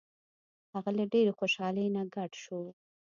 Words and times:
هغه 0.73 0.91
له 0.97 1.03
ډیرې 1.13 1.33
خوشحالۍ 1.39 1.87
نه 1.95 2.03
ګډ 2.15 2.31
شو. 2.43 2.61